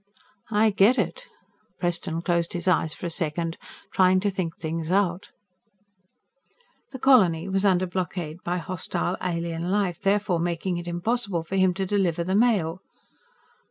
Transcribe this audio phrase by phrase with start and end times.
[0.49, 1.27] "I get it."
[1.79, 3.59] Preston closed his eyes for a second,
[3.91, 5.29] trying to think things out.
[6.89, 11.75] The Colony was under blockade by hostile alien life, thereby making it impossible for him
[11.75, 12.81] to deliver the mail.